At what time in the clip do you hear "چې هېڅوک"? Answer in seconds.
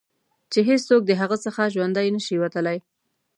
0.51-1.01